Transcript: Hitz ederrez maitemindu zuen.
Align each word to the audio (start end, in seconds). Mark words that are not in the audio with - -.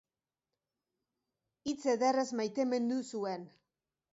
Hitz 1.73 1.83
ederrez 1.95 2.27
maitemindu 2.41 2.99
zuen. 3.17 3.45